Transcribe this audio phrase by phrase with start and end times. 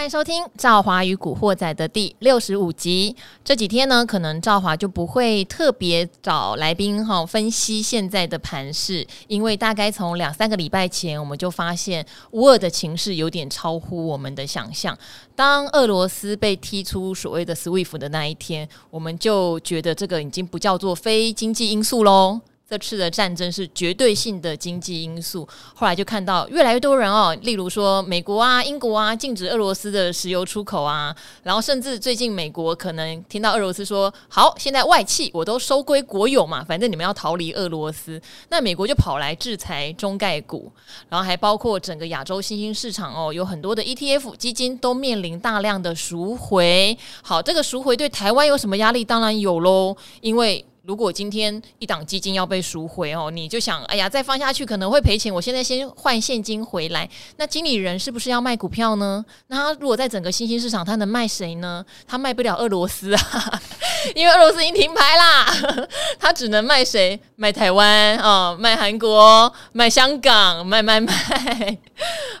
[0.00, 3.14] 欢迎收听《赵华与古惑仔》的第六十五集。
[3.44, 14.96] 这几天呢，可能赵华就不会特别找来宾哈分析现在的盘势，因为大概从两三个礼拜前，我们就发现乌尔的情势有点超乎我们的想象。
[15.36, 22.40] 当俄罗斯被踢出所谓的 SWIFT 的那一天，我们就觉得这个已经不叫做非经济因素喽。
[22.70, 25.44] 这次的战争是绝对性的经济因素，
[25.74, 40.70] 后来就看到越来越多人哦，例如说美国啊、英国啊禁止俄罗斯的石油出口啊，然后甚至最近美国可能听到俄罗斯说好，现在外企我都收归国有嘛，反正你们要逃离俄罗斯，那美国就跑来制裁中概股，
[41.08, 46.96] 然后还包括整个亚洲新兴市场哦，有很多的 ETF 基金都面临大量的赎回。
[47.20, 49.04] 好，这个赎回对台湾有什么压力？
[49.04, 50.64] 当然有喽，因为。
[50.82, 55.32] 如果今天一档基金要被赎回哦，你就想，哎呀，再放下去可能会赔钱。
[55.32, 59.24] 我现在先换现金回来，那经理人是不是要卖股票呢？
[59.48, 61.84] 那他如果在整个新兴市场，他能卖谁呢？
[62.08, 63.60] 他卖不了俄罗斯啊，
[64.16, 65.46] 因为俄罗斯已经停牌啦。
[66.18, 67.20] 他只能卖谁？
[67.36, 71.12] 卖台湾啊，卖韩国，卖香港，卖卖卖。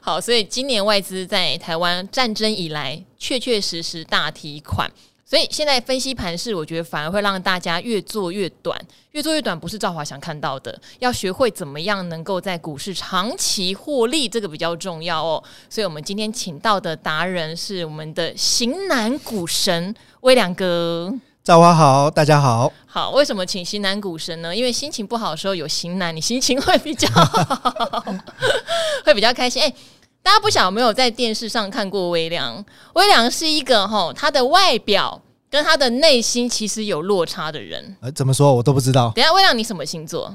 [0.00, 4.90] 好，所以今年外资在台湾战争以来，确确实实大提款。
[5.30, 8.76] 所以现在分析盘势，我觉得反而会让大家越做越短，
[9.12, 10.76] 越做越短不是赵华想看到的。
[10.98, 15.40] 要学会怎么样能够在股市长期获利，这个比较重要哦。
[15.68, 21.14] 所以，我们今天请到的达人是我们的型男股神威良哥。
[21.44, 22.72] 赵华好，大家好。
[22.84, 24.56] 好，为什么请型男股神呢？
[24.56, 28.04] 因为心情不好的时候有型男，你心情会比较好
[29.06, 29.62] 会比较开心。
[29.62, 29.72] 哎。
[30.22, 32.64] 大家不晓得有没有在电视上看过微良？
[32.94, 37.96] 微良是一个吼，他的外表跟他的内心其实有落差的人。
[38.00, 38.54] 呃，怎么说？
[38.54, 39.12] 我都不知道。
[39.14, 40.32] 等下，微良你什么星座？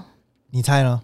[0.51, 1.01] 你猜呢？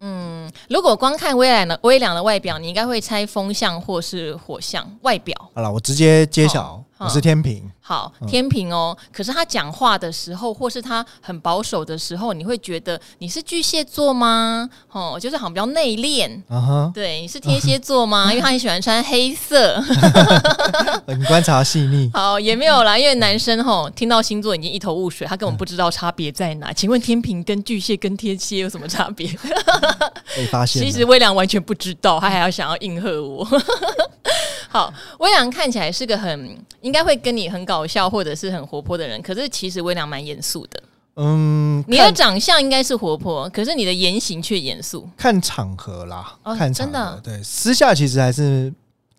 [0.00, 5.34] 嗯，如果光看微良的微良的外表，你应该会猜风象或是火象外表。
[5.54, 6.83] 好了，我直接揭晓。
[6.98, 8.96] 哦我是天平，好天平哦。
[9.12, 14.70] 可是他讲话的时候，或是他很保守的时候，你会觉得你是巨蟹座吗？
[14.92, 16.40] 哦，就是好像比较内敛。
[16.48, 18.30] 嗯哼，对，你是天蝎座吗？
[18.32, 19.82] 因为他很喜欢穿黑色。
[21.08, 22.08] 你观察细腻。
[22.14, 26.72] 好，也没有啦，因为男生吼听到星座已经一头雾水，他根本不知道差别在哪。
[26.72, 29.28] 请问天平跟巨蟹跟天蝎有什么差别？
[30.36, 30.80] 被发现。
[30.80, 33.44] 其实微良完全不知道，他还要想要应和我。
[34.74, 40.82] 好，微良看起来是个很应该会跟你很搞笑或者是很活泼的人，可是其实微良蛮严肃的。
[41.14, 45.08] 嗯，你的长相应该是活泼，可是你的言行却严肃。
[45.16, 46.92] 看场合啦，哦、看场合。
[46.92, 48.74] 真的，对，私下其实还是。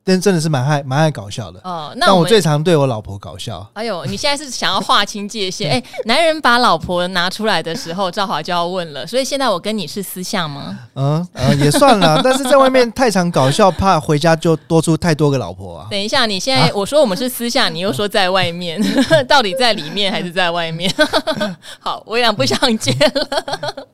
[0.07, 1.91] 但真的是蛮爱蛮爱搞笑的哦。
[1.97, 3.67] 那我我最常对我老婆搞笑。
[3.73, 5.71] 哎呦，你现在是想要划清界限？
[5.73, 9.05] 哎、欸，男人把老婆拿出来的时候，赵华就要问了。
[9.07, 10.77] 所以现在我跟你是私下吗？
[10.93, 12.21] 嗯呃，也算了。
[12.23, 15.87] 但是在外面太常搞笑，怕回家就多出太多个老婆啊。
[15.89, 18.79] 等一下，你现在我说我们是私下，你又说在外面，
[19.27, 20.93] 到底在里面还是在外面？
[21.81, 23.87] 好，我俩不想接了。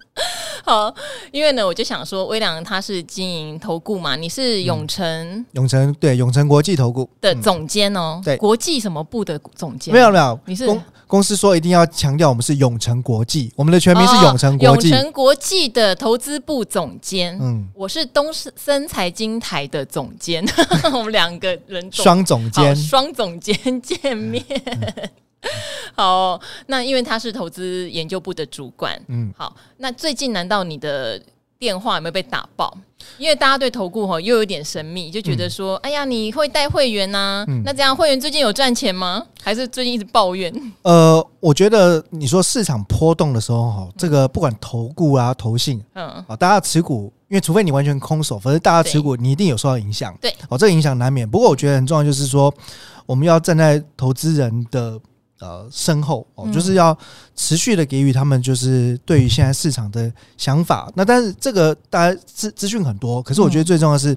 [0.64, 0.94] 好，
[1.32, 7.08] 因为呢，我就想说，微良他是经营投顾嘛，你是永城、嗯、永诚对永诚国际投顾。
[7.22, 8.36] 的总监哦，嗯、对。
[8.38, 9.94] 国际什么部的总监？
[9.94, 17.38] 没有没有，你是公公司说一定要强调我们是永诚国际，我们的全名是永诚国际，永诚国际的投资部总监。
[17.40, 20.44] 嗯，我是东森财经台的总监，
[20.92, 24.44] 我们两个人双总监，双总监见面。
[24.66, 25.10] 嗯。
[25.96, 31.20] 好，那因为他是投资研究部的主管，嗯，好，那最近难道你的
[31.62, 32.76] 电话有没有被打爆？
[33.20, 37.46] 因为大家对投顾哈又有点神秘，就觉得说，嗯、哎呀，你会带会员呐、啊？
[37.48, 39.24] 嗯、那这样会员最近有赚钱吗？
[39.44, 40.52] 还是最近一直抱怨？
[40.82, 50.18] 呃，我觉得你说市场波动的时候哈，这个不管投顾啊、投信，嗯，啊，大家持股，因为除非你完全空手，否则大家持股你一定有受到影响。
[50.20, 51.30] 对，哦，这个影响难免。
[51.30, 52.52] 不过我觉得很重要，就是说
[53.06, 55.00] 我们要站在投资人的。
[55.42, 56.96] 呃，深厚哦，就是要
[57.36, 60.88] 持续的给予他们，就是对于现在市场的想法。
[60.96, 64.16] 那但是这个大家资资讯很多，可是我觉得最重要的是，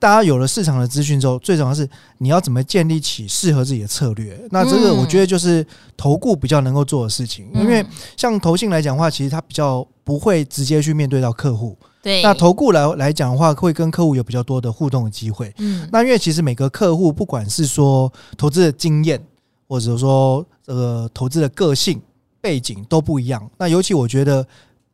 [0.00, 1.88] 大家有了市场的资讯之后，最重要的是
[2.18, 4.36] 你要怎么建立起适合自己的策略。
[4.50, 5.64] 那这个我觉得就是
[5.96, 7.86] 投顾比较能够做的事情，因为
[8.16, 11.78] 像投信来讲的话，其实他比较不会直接去面对到客户。
[12.02, 15.54] 对，那投顾来来讲的话，会跟客户有比较多的互动的机会。
[15.58, 19.24] 嗯，那因为其实每个客户不管是说投资的经验。
[19.66, 22.00] 或者说，这个投资的个性
[22.40, 23.50] 背景都不一样。
[23.58, 24.46] 那尤其我觉得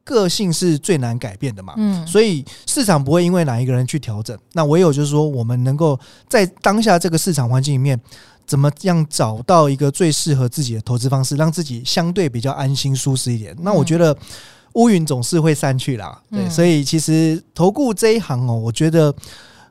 [0.05, 1.75] 个性是最难改变的嘛。
[1.77, 4.39] 嗯，所以市场不会因为哪一个人去调整。
[4.53, 8.01] 那唯有就是说，我们能够在当下这个市场环境里面，
[8.47, 13.57] 怎么样找到一个最适合自己的投资方式，让自己相对比较安心舒适一点。
[13.61, 14.17] 那我觉得
[14.75, 16.21] 乌云总是会散去啦。
[16.31, 19.15] 对，所以其实投顾这一行哦，我觉得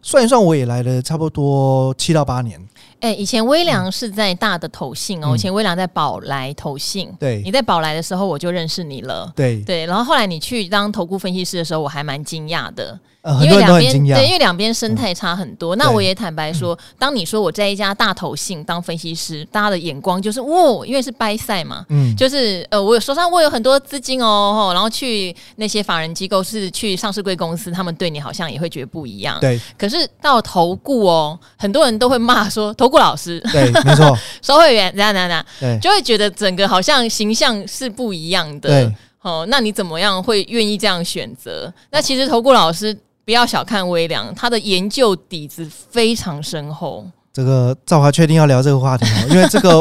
[0.01, 2.59] 算一算，我也来了差不多七到八年。
[3.01, 7.09] 哎、欸，以前微良是在大的投信哦，嗯、以前微良在宝来投信。
[7.19, 9.31] 对，你在宝来的时候我就认识你了。
[9.35, 12.99] 对对，然后后来你去当投顾分析师的时候，我还蛮惊讶的。
[13.21, 15.75] 呃、因为两边对，因为两边生态差很多。
[15.75, 29.37] 嗯、那我也坦白说，当你说我在一家大投信当分析师，大家的眼光就是哇，因为是 buy side 嘛，嗯，就是呃，我有手上我有很多资金哦，然后去那些法人机构是去上市贵公司，他们对你好像也会觉得不一样。
[29.41, 38.69] 对，可是到投顾哦，很多人都会骂说投顾老师，对，没错， 收会员怎样怎样怎样，对，就会觉得整个好像形象是不一样的。
[38.69, 41.71] 对，哦，那你怎么样会愿意这样选择？
[41.91, 42.97] 那其实投顾老师。
[43.29, 47.05] 不要小看微良，他的研究底子非常深厚。
[47.31, 49.27] 这个赵华确定要聊这个话题吗？
[49.29, 49.79] 因为这个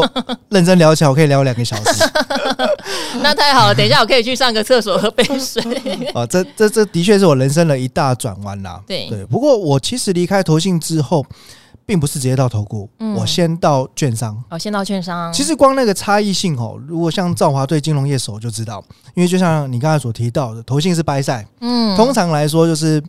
[0.51, 2.05] 认真聊起来，我可以聊两个小时。
[3.23, 5.63] 那太好了，等一下我可以去上个厕所喝杯水。
[6.13, 8.83] 啊， 这这这的确是我人生的一大转弯啦。
[8.87, 11.25] 对对，不过我其实离开投信之后，
[11.87, 14.37] 并不是直接到投顾，嗯、我先到券商。
[14.51, 15.33] 哦，先到券商。
[15.33, 18.85] 其实光那个差异性哦，如果像赵华对金融业熟就知道，
[19.15, 23.03] 因为就像你刚才所提到的，投信是 buy side，嗯，通常来说就是。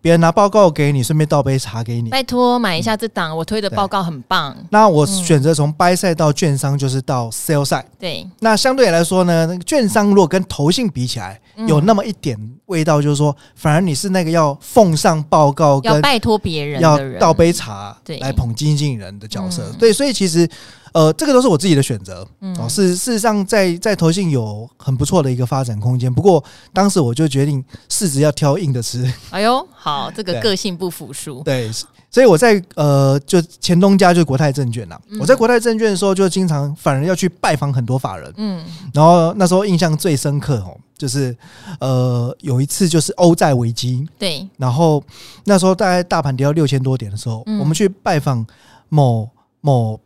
[0.00, 2.10] 别人拿报告给你，顺便倒杯茶给你。
[2.10, 4.56] 拜托买一下这档，我推的报告很棒。
[4.70, 7.84] 那我选择从 buy side 到券商，就是到 sell side。
[7.98, 19.70] 对，那相对来说呢，那个券商如果跟投信比起来，有那么一点味道，就是说，反而你是那个要奉上报告，要拜托别人，要倒杯茶，对，来捧经理人的角色。
[19.78, 20.48] 对，所以其实。
[20.92, 22.26] 呃，这个都是我自己的选择。
[22.40, 26.12] 嗯，哦，事事实上在，在在投信有很不错的一个发展空间。
[26.12, 26.42] 不过
[26.72, 29.10] 当时我就决定市值要挑硬的吃。
[29.30, 31.42] 哎呦，好，这个个性不服输。
[31.42, 31.70] 对，
[32.10, 34.98] 所以我在呃，就前东家就是国泰证券呐。
[35.08, 38.32] 嗯、我在国泰证券的时候，就经常反而要去拜访很多法人。
[38.36, 41.36] 嗯，然后那时候印象最深刻哦，就是
[41.80, 44.06] 呃，有一次就是欧债危机。
[44.18, 45.02] 对，然后
[45.44, 48.46] 那时候大概大盘跌到六千多点的时候，嗯、我们去拜访
[48.88, 49.28] 某
[49.60, 49.98] 某。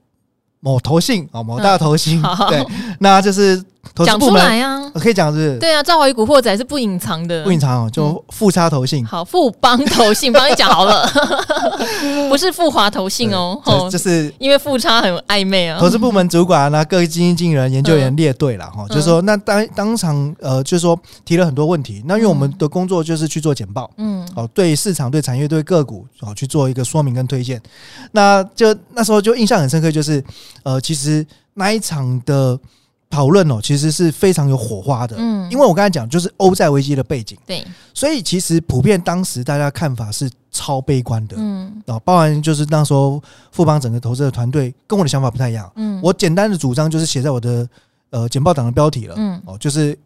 [0.64, 2.66] 某头姓啊，某大投信， 嗯、对，
[3.00, 3.62] 那就是。
[3.96, 5.58] 讲出来呀，可以讲是。
[5.58, 9.04] 对啊，赵华与古惑仔是不隐藏的，不隐藏哦，就富差投信。
[9.04, 11.06] 好，富邦投信帮你讲好了，
[12.30, 13.60] 不是富华投信哦。
[13.90, 15.78] 就是因为富差很暧昧啊。
[15.78, 22.02] 投资部门主管啊，各位基金经理人、研究员列队了哈，就是说那当当场呃，就是说提了很多问题。
[22.06, 27.60] 那因为我们的工作就是去做简报，嗯，哦，对市场、对产业、对个股哦去做一个说明跟推荐。
[28.12, 30.22] 那就那时候就印象很深刻，就是
[30.62, 32.58] 呃，其实那一场的。
[33.12, 35.16] 讨论哦，其实是非常有火花的。
[35.18, 37.62] 嗯，因为我刚才讲就是欧债危机的背景，对，
[37.92, 41.36] 所以其实普遍当时大家看法是超悲观的。
[41.38, 45.70] 嗯，啊，包含就是那时候富邦整个投资的团队跟我的想法不太一样。
[45.76, 47.68] 嗯，我简单的主张就是写在我的
[48.08, 49.14] 呃简报档的标题了。
[49.18, 49.96] 嗯，哦，就是。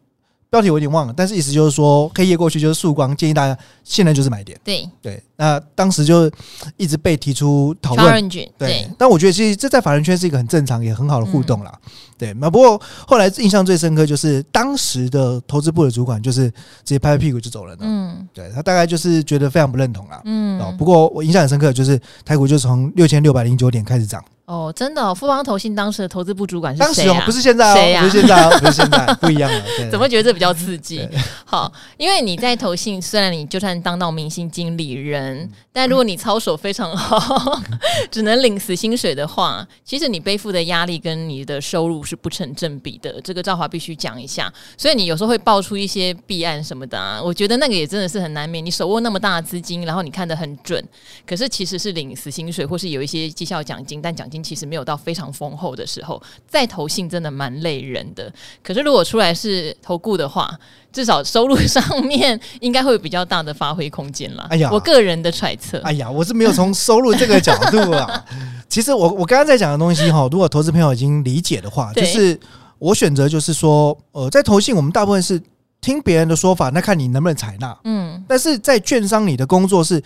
[0.48, 4.58] 标题我有点忘了，但是意思就是说，黑夜过去就是曙光，建议大家现在就是买点。
[4.64, 6.30] 对对，那当时就
[6.76, 8.28] 一直被提出讨论。
[8.28, 11.72] 对，对但我觉得其实这在法人圈是一个很正常也很好的互动啦。
[11.84, 16.54] 嗯、对，那不过后来印象最深刻就是当时的投资部的主管就是直
[16.84, 17.82] 接拍拍屁股就走人了。
[17.82, 20.22] 嗯，对他大概就是觉得非常不认同啦。
[20.24, 24.24] 嗯，哦不过我印象很深刻就是台股就从六千六百零九点开始涨。
[24.46, 26.86] 哦，真的，哦，富邦投信当时的投资部主管是谁啊？
[26.86, 29.64] 当时哦，不是现在哦，啊、不是现在哦，不是现在，不一样了。
[29.90, 31.06] 怎么觉得这比较刺激？
[31.44, 37.60] 好，因为你在投信，虽然你就算当到明星经理人，但如果你操守非常好，
[38.08, 43.20] 只能领死薪水的话，其实你背负的压力跟你的收入是不成正比的。
[43.22, 44.52] 这个赵华必须讲一下。
[44.78, 48.64] 所以你有时候会爆出一些弊案什么的啊，我觉得那个也真的是很难免。
[48.64, 50.80] 你手握那么大的资金，然后你看得很准，
[51.26, 54.35] 可是其实是领死薪水，或是有一些绩效奖金，但奖金。
[54.42, 58.32] 其实没有到非常丰厚的时候，再投信真的蛮累人的。
[58.62, 60.50] 可是如果出来是投顾的话，
[60.92, 64.46] 至少收入上面应该会有比较大的发挥空间啦。
[64.50, 65.78] 哎呀，我个人的揣测。
[65.80, 68.24] 哎呀，我是没有从收入这个角度啊。
[68.68, 72.38] 其实我我刚刚在讲的东西哈，如果投资朋友已经理解的话，就是
[72.78, 75.40] 我选择就是说，呃，在投信我们大部分是
[75.80, 77.76] 听别人的说法，那看你能不能采纳。
[77.84, 80.02] 嗯，但是在券商里的工作是。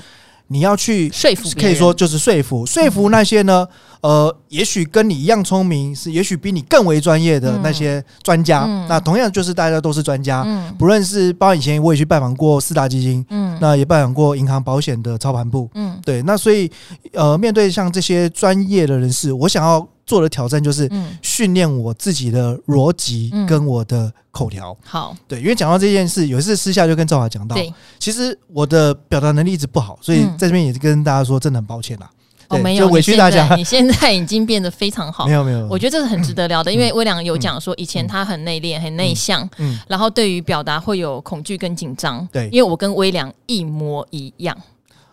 [0.52, 3.64] 你要去说服，可以说就是说服，说服那些呢，
[4.00, 8.66] 呃，也许跟你一样聪明，是也许比你更为专业的那些专家。
[8.88, 10.44] 那同样就是大家都是专家，
[10.76, 16.20] 不论是包括以前我也去拜访过四大基金，嗯，那也拜访过银行、保险的操盘部，嗯，对。
[16.22, 16.68] 那所以，
[17.12, 19.88] 呃，面对像这些专业的人士，我想要。
[20.10, 20.90] 做的挑战就是
[21.22, 24.76] 训练我自己的逻辑跟我的口条。
[24.84, 27.56] 好，对，因为讲到这件事，有一次私下就跟赵华讲到，
[28.00, 32.10] 其实我的表达能力一直不好，所以在这边也是跟大家说，真的很抱歉啦。
[32.48, 33.48] 哦，没有，委屈大家。
[33.54, 35.28] 你现在已经变得非常好。
[35.28, 42.28] 没有没有，我觉得这是很值得聊的，因为威良有讲说，以前他很内敛、很内向，嗯，然后对于表达会有恐惧跟紧张。
[42.32, 44.56] 对，因为我跟威良一模一样。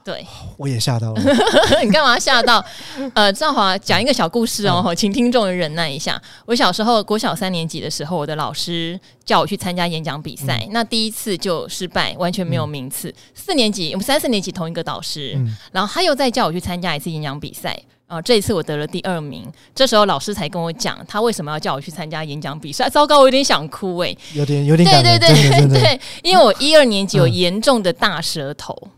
[0.07, 1.21] 对， 我也吓到了。
[1.83, 2.63] 你干嘛吓到？
[3.13, 6.21] 呃，赵华讲一个小故事哦，嗯、请听众忍耐一下。
[6.45, 13.09] 我小时候国小三年级的时候，我的老师叫我去参加演讲比赛，嗯、那第一次就失败，完全没有名次。
[13.09, 17.77] 嗯、四年级，我们三四年级同一个导师，嗯、然后他又再叫我去参加一次演讲比赛。
[18.07, 19.45] 啊、呃，这一次我得了第二名。
[19.75, 22.87] 这时候老师才跟我讲，他为什么要叫我去参加演讲比赛。
[22.87, 28.73] 糟糕，我有点想哭哎、欸，有点有点感对对对对对，因为我一二年级有严重的大舌头。
[28.81, 28.91] 嗯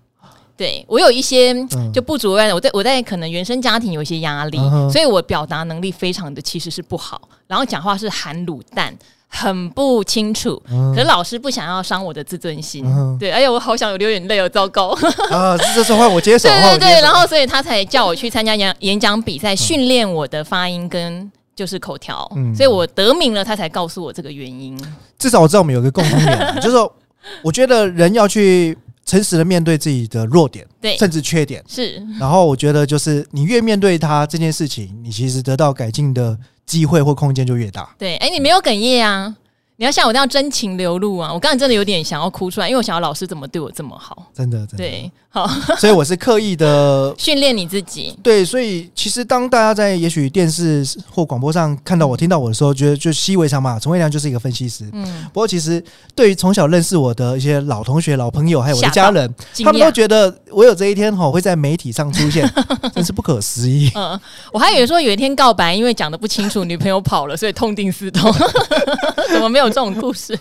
[0.60, 1.56] 对，我有一些
[1.94, 8.94] 就不足外的，我在我在可能原生家庭有一些压力，嗯、所以我表达能力非常的其实是不好，然后讲话是含卤蛋，
[9.30, 10.62] 很不清楚。
[10.70, 14.90] 嗯、可是老师不想要伤我的自尊心，嗯、对，哎呀，我好想有流眼泪哦，糟糕
[15.32, 15.58] 啊！
[15.74, 24.78] 这时候我接受， 对对对，然后所以他才叫我去参加演演讲比赛，训练我的发音跟就是口条，嗯、所以我得名了，他才告诉我这个原因。
[25.18, 26.94] 至少我知道我们有个共同点， 就是说
[27.42, 28.78] 我觉得人要去。
[29.10, 32.00] 诚实的面对自己的弱点，对，甚至缺点是。
[32.20, 36.38] 然后我觉得，就是你越面对它这件事情，你其实得到改进的
[36.68, 37.90] 机会或空间就越大。
[37.98, 39.36] 对，哎，你没有哽咽啊？
[39.80, 41.32] 你要像我这样真情流露啊！
[41.32, 45.48] 我刚才真的有点想要哭出来，因为我想要老师怎么对我这么好，真的，真的对，好，
[45.80, 48.14] 所以我是刻意的训练你自己。
[48.22, 53.80] 对，所以其实当大家在也许电视或广播上看到我、听到我的时候，觉得就习以为常嘛。
[53.80, 55.26] 陈慧良就是一个分析师，嗯。
[55.32, 55.82] 不过其实
[56.14, 59.34] 对于从小认识我的一些老同学、老朋友，还有我的家人，
[59.64, 62.50] 他们都觉得我有这一天哈会在媒体上出现，
[62.94, 63.92] 真是不可思议。
[63.96, 64.20] 嗯，
[64.52, 68.32] 我还以为说有一天告白，因为讲的不清楚，女朋友跑了，所以痛定思痛。
[69.32, 69.70] 怎么没有？
[69.70, 70.38] 这种故事，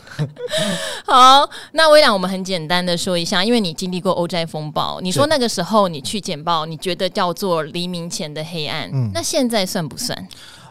[1.04, 10.26] 好，那微良，我们很简单的说一下，因为你经历过欧债风暴，你说那个时候你去简报，你觉得叫做黎明前的黑暗，嗯，那现在算不算？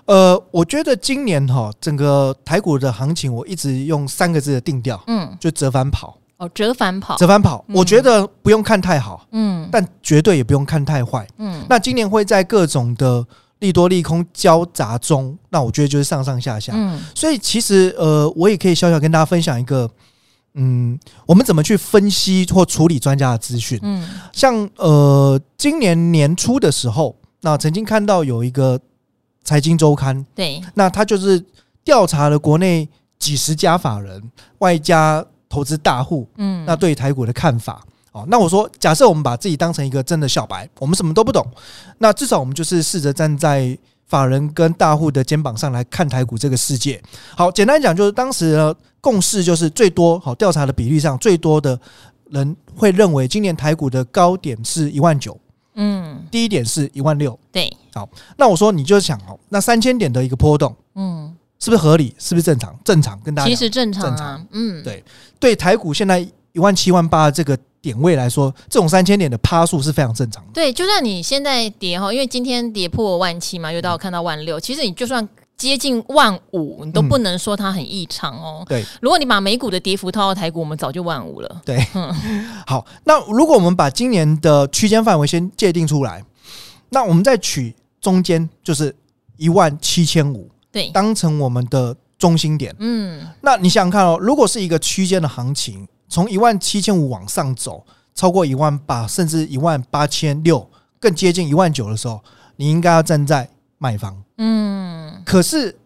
[0.06, 13.26] 呃，我觉得今年哈，整个台股的行情，我一直用三个字的定调，嗯，就折返跑，哦，折返跑，折返跑，我觉得不用看太好，嗯，但绝对也不用看太坏，嗯，那今年会在各种的。
[13.60, 16.74] 利多利空交杂中，那我觉得就是上上下下。
[16.76, 19.90] 嗯，所以其实呃，我也可以小小跟大家分享一个，
[20.54, 23.80] 嗯，我们怎么去分析或处理专家的资讯。
[23.82, 28.80] 嗯，像呃，今年年初的时候，那曾经看到有一个
[29.44, 31.44] 财经周刊，对，那他就是
[31.84, 34.22] 调查了国内几十家法人
[34.60, 37.84] 外加投资大户，嗯，那对台股的看法。
[38.30, 41.46] 那我说，假设我们把自己当成一个真的小白，我们什么都不懂，
[42.00, 43.78] 那至少我们就是试着站在
[44.08, 47.00] 法人跟大户的肩膀上来看台股这个世界。
[47.36, 51.80] 好，简单讲就是当时呢共识就是最多好调查的比例上最多的
[52.32, 55.40] 人会认为今年台股的高点是一万九，
[55.76, 57.72] 嗯，低点是一万六，对。
[57.94, 62.16] 好，那我说你就想哦，那三千点的一个波动，嗯，是不是合理？
[62.18, 62.78] 是不是正常？
[62.84, 65.04] 正常跟大家其实正常啊，正常，嗯，对，
[65.40, 66.20] 对，台股现在
[66.52, 67.58] 一万七万八这个。
[67.80, 70.50] 点位来说，这种三千点的趴数是非常正常的。
[70.52, 78.66] 对，就算你现在跌哈，因为今天跌破万七嘛，又到看到万六，其实你就算接近万五，你都不能说它很异常哦。
[78.68, 81.62] 对，如果你把美股的跌幅套到台股，我们早就万五了。
[81.64, 82.14] 对，嗯，
[82.68, 86.26] 好，那如果我们把今年的区间范围先界定出来，
[86.90, 88.94] 那我们再取中间就是
[89.38, 92.76] 一万七千五，对，当成我们的中心点。
[92.80, 95.88] 嗯，那你想想看哦，如果是一个区间的行情。
[96.10, 100.66] 从一万七千五往上走，超过一万八，甚至一万八千六，
[101.02, 102.24] 更接近一万九的时候，
[102.56, 104.16] 你应该要站在卖方。
[104.38, 105.78] 嗯，可是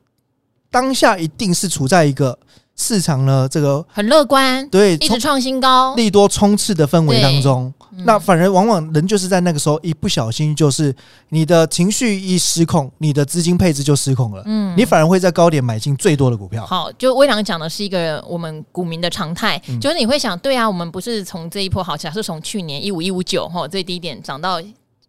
[0.69, 2.37] 当下一定是处在一个。
[2.81, 10.93] 市场呢，这个很乐观，对，一直创新高，利多冲刺的氛围当中，嗯、那反而往往人就是在那个时候一不小心，就是
[11.29, 16.65] 你的情绪一失控，你的资金配置就失控了，嗯，你反而会在高点买进最多的股票。
[16.65, 24.59] 好，就微良讲的是一个我们股民的常态，嗯、就是你会想，对啊，我们不是从这一波好，假设从去年一五一五九哈最低点涨到。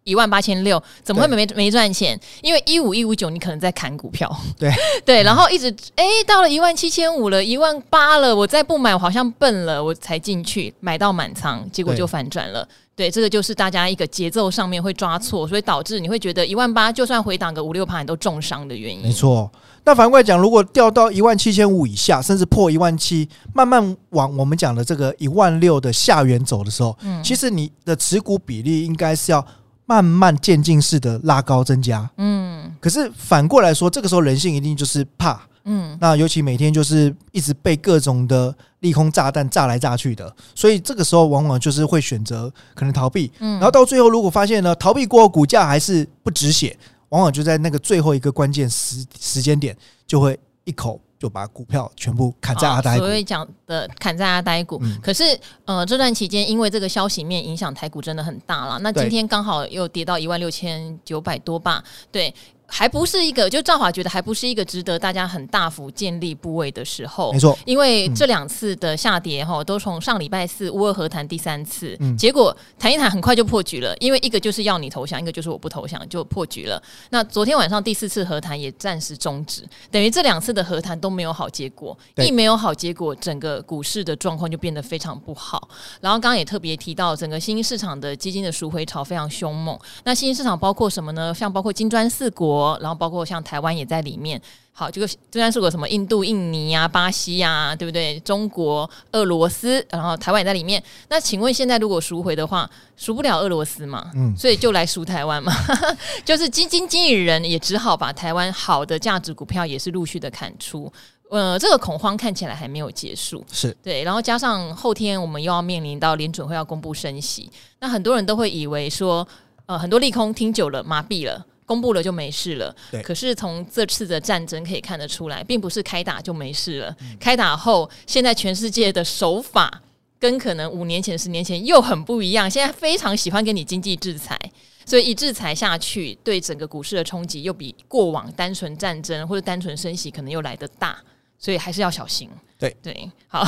[0.03, 2.19] 一万八千六，怎么会没没没赚钱？
[2.41, 4.71] 因为一五一五九，你可能在砍股票，对
[5.05, 12.67] 对，然后一直哎、欸，到了一万七千五了，一万八了，我再不买，我好像笨了，我才进去买到满仓，结果就反转了。
[12.95, 19.01] 对，对，这个就是大家一个节奏上面会抓错，所以导致你会觉得一万八就算回档个五六盘你都重伤的原因。
[19.01, 19.49] 没错。
[19.85, 29.45] 那反过来讲，如果掉到一万七千五以下，甚至破一万七，慢慢往我们讲的这个一万六的下缘走的时候，嗯，其实你的持股比例应该是要。
[29.85, 46.77] 慢慢渐进式的拉高增加，嗯，可是反过来说，这个时候人性一定就是怕，嗯，那尤其每天就是一直被各种的利空炸弹炸来炸去的，所以这个时候往往就是会选择可能逃避，嗯，然后到最后如果发现呢，逃避过后股价还是不止血，
[47.09, 49.75] 往往就在那个最后一个关键时时间点
[50.07, 52.99] 就会一口就把股票全部砍在阿呆股。
[52.99, 55.23] 所谓讲的砍在阿呆股，嗯、可是
[55.63, 58.77] 呃这段期间因为这个消息面影响台股真的很大了。
[58.79, 61.81] 那今天刚好又跌到一万六千九百多吧？
[62.11, 62.33] 对。
[62.75, 67.31] 还不是一个，就赵华觉得还不是一个值得大家很大幅建立部位的时候。
[67.31, 73.95] 没错，因为这两次的下跌哈，都从上礼拜四乌俄和谈第三次，嗯、结果谈一谈很快就破局了。
[73.99, 76.81] 因为一个就是要你投降，一个就是我不投降，就破局了。
[77.11, 81.95] 那昨天晚上第四次和谈也暂时终止，等于这两次的和谈都没有好结果。
[82.15, 85.69] 一没有好结果，整个股市的状况就变得非常不好。
[86.01, 89.77] 然后刚刚也特别提到，整个新兴市场的基金的赎回潮非常凶猛。
[90.05, 91.31] 那新兴市场包括什么呢？
[91.31, 92.62] 像包括金砖四国。
[92.81, 94.41] 然后包括像台湾也在里面，
[94.71, 98.19] 好，这个虽然是个什么印度、印尼呀、啊、巴西呀、啊，对不对？
[98.21, 100.81] 中国、俄罗斯，然后台湾也在里面。
[101.09, 104.11] 那请问现在如果赎回的话，赎不了俄罗斯嘛？
[104.15, 105.53] 嗯，所以就来赎台湾嘛。
[106.25, 110.91] 就是基金经理人也只好把台湾好的价值股票也是陆续的砍出。
[111.29, 114.03] 呃，这个恐慌看起来还没有结束，是对。
[114.03, 119.27] 然后加上后天我们又要面临到联准会要公布升息，那很多人都会以为说，
[119.65, 121.43] 呃，很多利空听久了麻痹了。
[121.65, 123.01] 公布了就没事了，对。
[123.01, 126.95] 可是从这次的战争可以看得出来，并不是开打就没事了。
[127.01, 129.81] 嗯、开打后，现在全世界的手法
[130.19, 132.49] 跟可能五年前、十年前又很不一样。
[132.49, 134.37] 现在非常喜欢给你经济制裁，
[134.85, 140.97] 所以一制裁下去，对整个股市的冲击又比过往单纯战争或者单纯升息可能又来得大，
[141.39, 142.29] 所以还是要小心。
[142.59, 143.45] 对对，好，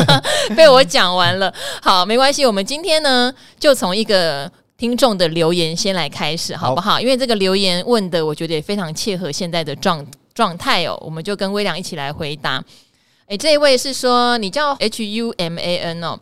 [0.56, 1.52] 被我讲完了。
[1.82, 4.50] 好，没关系，我们今天呢，就从一个。
[4.76, 6.92] 听众的留言先来开始好不好？
[6.92, 10.04] 好，因为这个留言问的，我觉得也非常切合现在的状
[10.34, 10.98] 状态哦。
[11.00, 12.62] 我们就跟微良一起来回答。
[13.28, 16.18] 诶，这一位是说你叫 H U M A N 哦，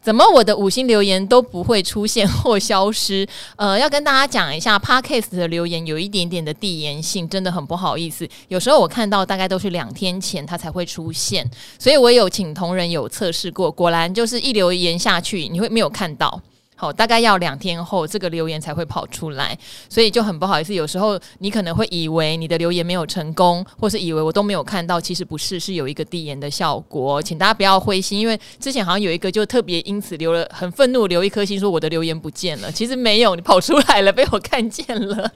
[0.00, 3.26] 怎么我的五星留言都不会出现或消失？
[3.56, 8.26] 呃，要跟大家讲一下，Podcast 的留言有一点点的递延性，真的很不好意思。
[8.48, 11.46] 有时候我看到大概都是两天前它才会出现，
[11.78, 16.40] 所以我有请同仁有测试过，果然就是一留言下去，你会没有看到。
[16.78, 19.56] 好，大概要两天后这个留言才会跑出来，
[19.88, 20.74] 所以就很不好意思。
[20.74, 27.22] 有时候你可能会以为你的留言没有成功，或是以为我都没有看到，其实不是，是有一个递延的效果。
[27.22, 32.70] 请大家不要灰心，因为之前好像有一个就特别因此留了很愤怒，留一颗心说我的留言不见了。
[32.70, 35.30] 其实没有，你跑出来了，被我看见了。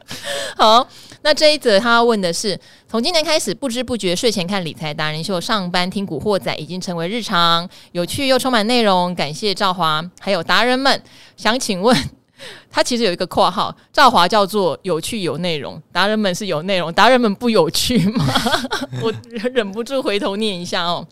[0.56, 0.86] 好，
[1.22, 9.14] 那这一则他问的是，从今年开始不知不觉睡前看理财达人秀，上班听古惑仔已经成为日常，有趣又充满内容。
[9.14, 11.00] 感谢赵华，还有达人们。
[11.40, 11.96] 想请问，
[12.70, 18.26] 他其实有一个括号，赵华叫做有趣有内容，达人们是有内容，达人们不有趣吗？
[19.00, 19.10] 我
[19.54, 21.08] 忍不住回头念一下哦。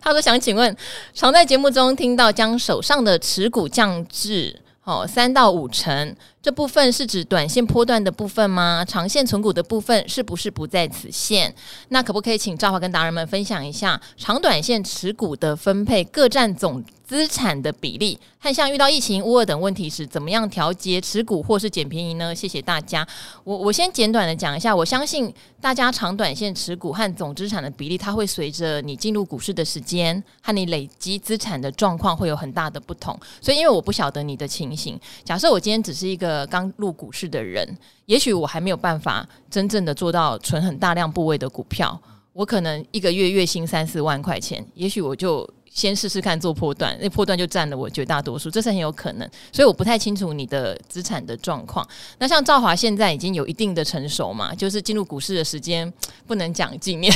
[0.00, 0.74] 他说想请问，
[1.12, 6.16] 常在节目中听到将手上的持股降至哦三到五成。
[6.40, 8.82] 这部分是指短线波段的部分吗？
[8.82, 11.54] 长线存股的部分是不是不在此限？
[11.90, 18.18] 那可不可以请赵华跟达人们分享一下长短线持股的分配各占总资产的比例？
[18.38, 22.34] 和像遇到疫情、乌俄等问题时，怎么样调节持股或是捡便宜呢？
[22.34, 23.04] 谢谢大家。
[23.42, 33.18] 我我先简短的讲一下，我相信大家长短线持股和总资产的比例，它会随着你进入股市的时间和你累积资产的状况会有很大的不同。
[33.40, 36.46] 所以，因为我不晓得你的情形，假设我今天只是一个。
[36.48, 42.00] 刚入股市的人，也许我还没有办法真正的做到存很大量部位的股票，
[42.32, 49.28] 我可能一个月月薪三四万块钱，也许我就先试试看做波段，那波段就占了我绝大多数，这是很有可能。
[49.52, 51.86] 所以我不太清楚你的资产的状况。
[52.18, 55.92] 那像赵华现在已经有一定的成熟嘛，就是进入股市的时间
[56.26, 57.12] 不能讲几年，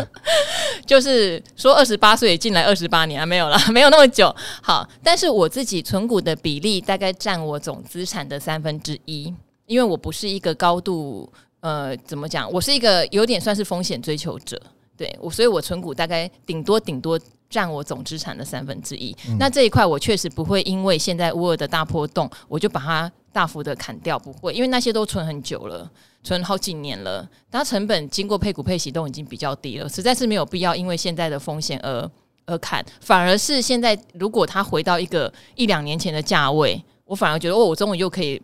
[0.86, 4.34] 就是说二十八岁进来二十八年啊没有啦，没有那么久。
[4.62, 9.32] 好，但是我自己存股的比例大概占我总资产的三分之一，
[9.66, 14.60] 因为我不是一个高度呃怎么讲，我是一个有点算是风险追求者。
[14.96, 19.14] 对我，所以我存股大概顶多顶多占我总资产的三分之一。
[19.28, 25.90] 嗯、那这一块我确实不会因为现在乌尔的大波动，我就把它大幅的砍掉，不会，因为那些都存很久了，
[26.22, 32.10] 存好几年了，它成本经过配股配息都已经比较低了，实在是没有必要因为现在的风险而
[32.46, 32.84] 而砍。
[33.00, 38.40] 反而是现在如果它回到一个一两年前的价位，我反而觉得哦，我终于又可以。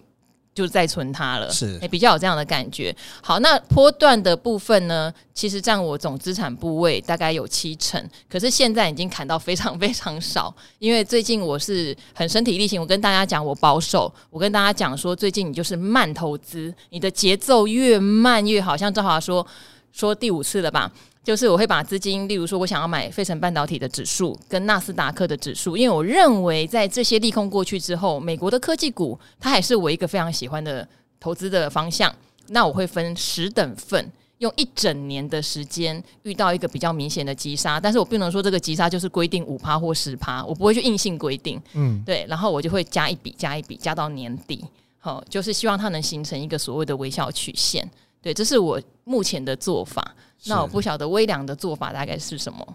[0.55, 2.95] 就再存它了，是诶，比较有这样的感觉。
[3.23, 10.55] 好，那波段的部分呢，其实占我总资产部位大概有七成，可是现在已经砍到非常非常少。
[10.79, 18.77] 因为最近我是很身体力行，我跟大家讲我保守，我跟大家讲说，最近你就是慢投资，你的节奏越慢越好。
[18.77, 19.47] 像赵华说
[19.93, 20.91] 说第五次了吧。
[21.31, 30.85] 就是我会把资金，例如说，我想要买费城半导体的指数跟纳斯达克的指数，因为我认为在这些利空过去之后，美国的科技股它还是我一个非常喜欢的
[31.21, 32.13] 投资的方向。
[32.49, 44.65] 那我会分十等份，用一整年的时间遇到一个比较明显的急杀，但是我不能说这个急杀就是规定五趴或十趴，我不会去硬性规定，嗯，对，然后我就会加一笔加一笔加到年底，
[44.99, 47.89] 好，就是希望它能形成一个所谓的微笑曲线，
[48.23, 50.15] 对，这是我目前的做法。
[50.47, 52.67] 那我不晓得微良的做法大概是什么？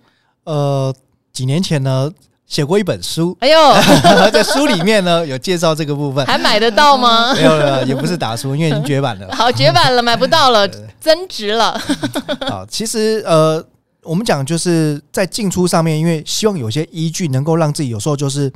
[0.44, 0.94] 呃，
[1.34, 2.12] 几年前呢，
[2.46, 3.58] 写过一本书，哎呦，
[4.32, 7.34] 在书里面呢有介绍这个部分，还买得到吗？
[7.38, 9.36] 没有了，也不是打书，因为已经绝版了。
[9.36, 10.68] 好，绝版了，买不到了，
[11.02, 11.76] 增值了。
[12.48, 13.66] 好，其实呃，
[14.04, 18.54] 我们讲就是在进出上面，因为希望有些依据能够让自己有时候就是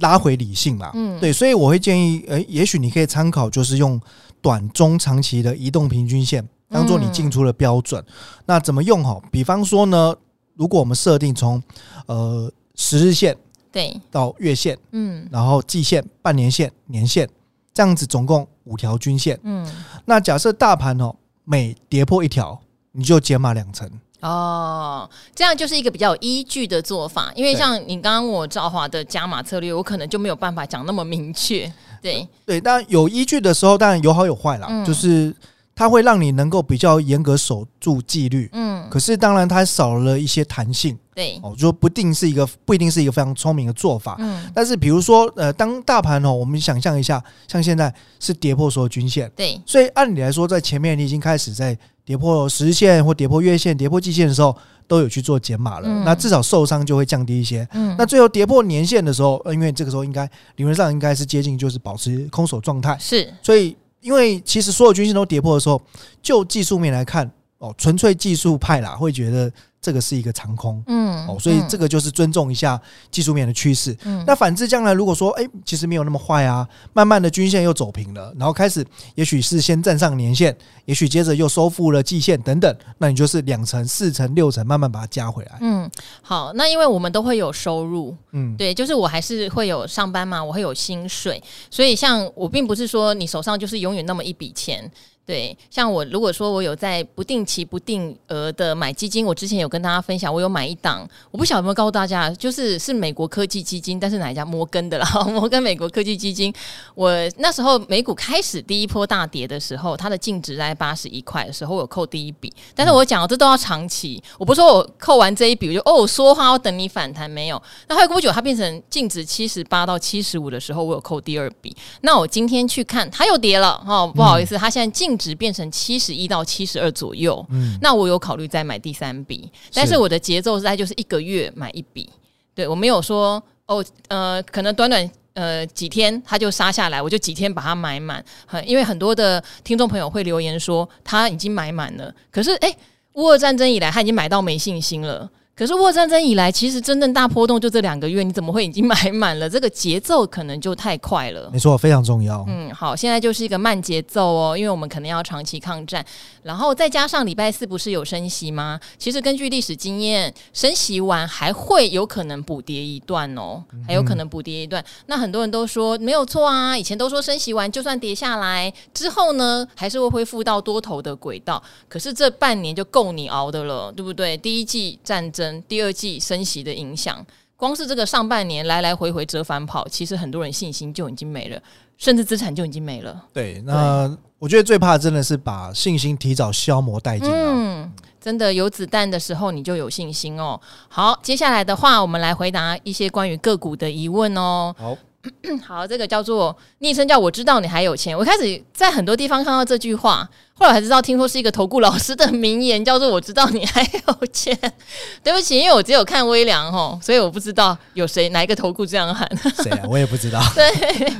[0.00, 0.90] 拉回理性嘛。
[0.94, 4.00] 嗯，对，所以我会建议，诶，也许你可以参考，就是用
[4.42, 8.04] 短中长期的移动平均线当做你进出的标准。
[8.44, 9.02] 那怎么用？
[9.02, 10.14] 哈，比方说呢，
[10.56, 11.62] 如果我们设定从
[12.04, 12.52] 呃。
[12.74, 13.36] 十日线
[13.70, 17.28] 对到月线，嗯，然后季线、半年线、年线，
[17.74, 19.70] 这样子总共五条均线，嗯，
[20.06, 22.58] 那假设大盘哦每跌破一条，
[22.92, 23.88] 你就减码两成
[24.22, 27.30] 哦，这样就是一个比较有依据的做法。
[27.34, 31.70] 因为像你刚刚问我兆华的加码策略，我可能就没有办法讲那么明确。
[32.00, 35.34] 对对，当然有依据的时候，当然有好有坏啦，嗯、就是。
[35.74, 63.76] 它会让你能够比较严格守住纪律，嗯，可是当然它少了一些弹性，对，哦，就不定是一个不一定是一个非常聪明的做法，嗯，但是比如说，呃，当大盘哦，我们想象一下，像现在是跌破所有均线，对，所以按理来说，在前面你已经开始在跌破十日线或跌破月线、跌破季线的时候，都有去做减码了，嗯，那至少受伤就会降低一些，嗯，那最后跌破年线的时候，因为这个时候应该理论上应该是接近就是保持空手状态，是，所以。
[64.02, 65.80] 因为其实所有均线都跌破的时候，
[66.20, 69.48] 就技术面来看，哦，纯粹技术派啦，会觉得。
[69.82, 73.94] 这个是一个长空，嗯，哦，所以这个就是尊重一下技术面的趋势。
[74.04, 85.58] 嗯，那反之，将来如果说，哎，其实没有那么坏啊，慢慢的均线又走平了，然后开始，也许是先站上年线，也许接着又收复了季线等等，那你就是两层、四层、六层，慢慢把它加回来。
[85.60, 85.90] 嗯，
[86.22, 94.88] 好，那因为我们都会有收入，嗯，对，就是我还是会有上班嘛，我会有薪水，所以像我并不是说你手上就是永远那么一笔钱。
[95.24, 106.52] 对，像我如果说我有在不定期不定额的买基金，我之前有跟大家分享，我有买一档，我不晓得有没有告诉大家，就是是美国科技基金，但是哪一家摩根的啦， 摩根美国科技基金。
[106.96, 112.52] 我那时候美股开始第一波大跌的时候，它的净值在八十一块的时候，我有扣第一笔。
[112.74, 117.62] 但是我讲这都要长期，我不是说我扣完这一笔我就哦我说话，要等你反弹没有。
[117.86, 121.74] 那后来不久，它变成净值七十八到七十五的时候，我有扣第二笔。
[122.00, 132.10] 那我今天去看，它又跌了哦，不好意思，它现在净值变成七十一到七十二左右，嗯，那我有考虑再买第三笔，但是我的节奏是在就是一个月买一笔，
[132.54, 142.76] 对，我没有说哦，呃，可能短短呃几天它就杀下来，我就几天把它买满，很因为很多的听众朋友会留言说他已经买满了，可是诶，
[143.14, 145.30] 乌俄战争以来他已经买到没信心了。
[145.54, 149.48] 可是，俄战争以来，其实真正大波动就这两个月，你怎么会已经买满了？
[149.48, 151.50] 这个节奏可能就太快了。
[151.52, 152.42] 没错，非常重要。
[152.48, 156.02] 嗯，好，现在就是一个慢节奏哦，因为我们可能要长期抗战，
[156.42, 158.80] 然后再加上礼拜四不是有升息吗？
[158.96, 164.82] 其实根据历史经验，升息完还会有可能补跌一段哦，还有可能补跌一段。
[164.82, 171.62] 嗯、那很多人都说没有错啊，以前都说升息完就算跌下来之后呢，还是会恢复到多头的轨道。
[171.90, 174.34] 可是这半年就够你熬的了，对不对？
[174.38, 175.41] 第一季战争。
[175.62, 177.24] 第二季升息的影响，
[177.56, 181.60] 光是这个上半年来来回回折返跑，其实很多人信心就已经没了，
[181.96, 183.24] 甚至资产就已经没了。
[183.32, 187.28] 对，那对我觉得最怕真的是把信心提早消磨殆尽。
[187.32, 190.60] 嗯，真的有子弹的时候，你就有信心哦。
[190.88, 194.74] 好，接下来的话，我们来回答一些关于个股的疑问哦。
[194.78, 194.96] 好。
[195.64, 198.16] 好，这个叫做昵称叫我知道你还有钱。
[198.16, 204.56] 我开始在很多地方看到这句话，后来才知道听说是一个投顾老师的名言，叫做我知道你还有钱。
[205.22, 209.28] 对不起，因为我只有看微凉哦，所以我不知道有谁哪一个投顾这样喊。
[209.62, 209.86] 谁啊？
[209.88, 210.40] 我也不知道。
[210.54, 211.12] 对，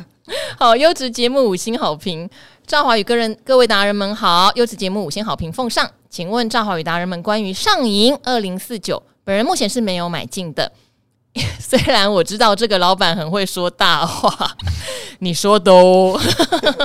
[0.59, 2.29] 好，优质节目五星好评。
[2.67, 5.89] 赵华宇个人各位达人们好，优质节目五星好评奉上。
[6.11, 10.71] 请问赵华宇达人们关于上银二零四九，本人目前是没有买进的。
[11.59, 14.57] 虽然我知道这个老板很会说大话，
[15.21, 16.21] 你说的哦，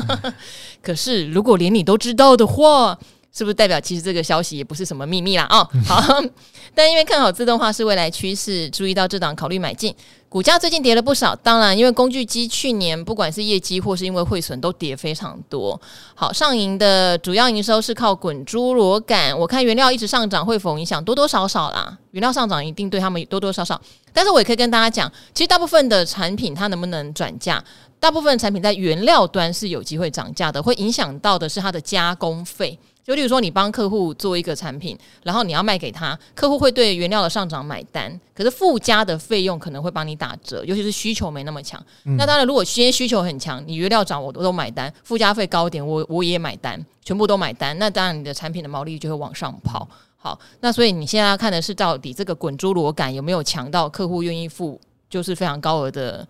[0.81, 2.97] 可是如果连你都知道的话，
[3.37, 5.45] 是不是代表其实这个消息也不是什么秘密啦？
[5.51, 6.01] 哦，好，
[6.73, 9.93] 但因为看好自动化是未来趋势，注意到这档考虑买进。
[10.27, 15.79] 股价最近跌了不少，当然，因为工具机去年不管是业绩或是因为汇损都跌非常多。
[16.15, 21.01] 好，上银的主要营收是靠滚珠螺杆，我看原料一直上涨，会否影响？
[21.03, 23.79] 多多少少啦，原料上涨一定对他们多多少少。
[24.11, 27.63] 但是我也可以跟大家讲，其实大部分的产品它能不能转价，
[27.99, 32.77] 大部分产品在原料端是有机会涨价的，会影响到的是它的加工费。
[33.07, 41.81] 就例如说，你帮客户做一个产品，然后你要卖给他，客户会对原料的上涨买单，可是附加的费用可能会帮你打折，尤其是需求没那么强。
[42.03, 49.87] 嗯、那当然，如果今天需求很强，你原料涨我都买单，附加费高点我我也买单，全部都买单，那当然你的产品的毛利就会往上跑。
[50.17, 54.77] 好，那所以你现在要看的是到底这个滚珠螺杆有没有强到客户愿意付，
[55.09, 56.27] 就是非常高额的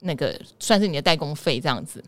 [0.00, 2.02] 那个算是你的代工费这样子。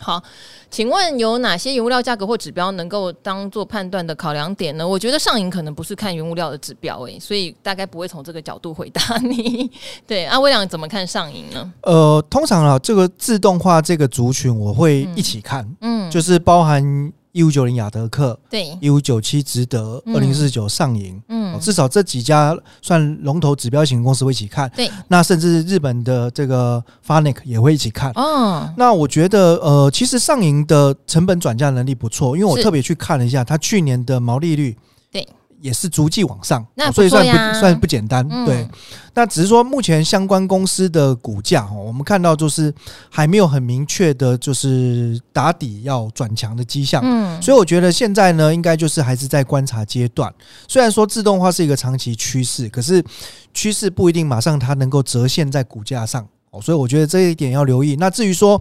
[0.00, 0.22] 好，
[0.70, 4.86] 请问有哪些原物料价格或指标能够当做判断的考量点呢？
[4.86, 9.70] 我觉得上影可能不是看原物料的指标，诶，所以大概不会从这个角度回答你。
[10.06, 11.72] 对，阿威良怎么看上影呢？
[11.82, 17.12] 呃，通常啊，这个自动化这个族群我会一起看，嗯，嗯就是包含。
[17.32, 34.76] 一五九零雅德克，对，一五九七值得，二零四九上银，嗯，至少这几家算龙头指标型公司会一起看，对，那甚至日本的这个 Fanuc 也会一起看，嗯，那我觉得呃，其实上银的成本转嫁能力不错，因为我特别去看了一下，它去年的毛利率，
[35.10, 35.26] 对。
[35.60, 38.26] 也是逐季往上，那所以算不算不简单？
[38.30, 38.68] 嗯、对，
[39.14, 42.72] 那只是说目前相关公司的股价哦，我们看到就是
[43.08, 47.02] 还没有很明确的，就是打底要转强的迹象。
[47.04, 50.32] 嗯，所以我觉得现在呢，应该就是还是在观察阶段。
[50.66, 53.04] 虽然说自动化是一个长期趋势，可是
[53.52, 57.96] 趋势不一定马上它能够折现在股价上哦，所以我觉得这一点要留意。
[57.96, 58.60] 那至于说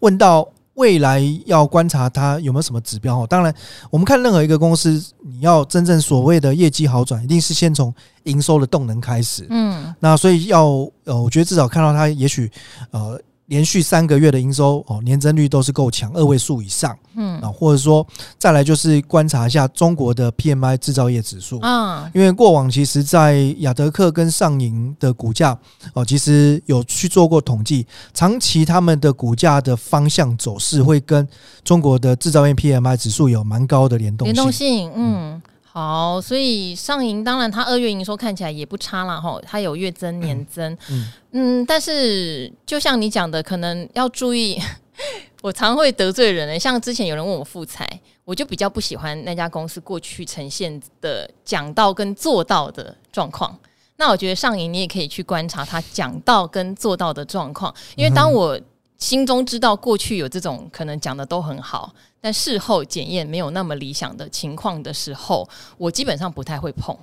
[0.00, 0.48] 问到。
[0.80, 3.26] 未来要观察它有没有什么指标哦。
[3.28, 3.54] 当然，
[3.90, 4.90] 我们看任何一个公司，
[5.22, 9.46] 你要真正所谓的业绩好转，一定是先从营收的动能开始。
[9.50, 10.64] 嗯，那所以要
[11.04, 12.50] 呃，我觉得至少看到它，也许
[12.92, 13.20] 呃。
[13.50, 17.40] 连续三个月的营收哦，年增率都是够强，二位数以上，嗯。
[17.40, 18.06] 啊，或者说
[18.38, 21.58] 再来就是观察一下中国的 PMI 制造业指数。
[21.58, 25.58] 啊，因为过往其实，在亚德克跟上银的股价
[25.94, 27.84] 哦，其实有去做过统计，
[28.14, 31.26] 长期他们的股价的方向走势会跟
[31.64, 35.42] 中国的制造业 PMI 指数有蛮高的联动性，联动性，嗯。
[35.72, 39.20] 好，所以上银当然，它二月营收看起来也不差啦。
[39.20, 44.60] 哈，它有月增、年增，嗯，嗯，但是就像你讲的，可能要注意，
[45.42, 46.58] 我常会得罪人呢。
[46.58, 47.88] 像之前有人问我富采，
[48.24, 53.56] 我就比较不喜欢那家公司过去呈现的讲到跟做到的状况。
[53.96, 58.60] 那我觉得上银你也可以去观察它讲到跟做到的状况，因为当我
[58.98, 61.94] 心中知道过去有这种可能讲的都很好。
[62.20, 66.96] 但事后检验没有那么理想的情况的时候，我基本上不太会碰。